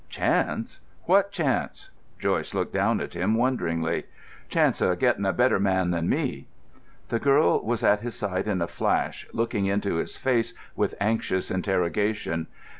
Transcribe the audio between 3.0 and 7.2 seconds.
at him wonderingly. "Chance of getting a better man than me." The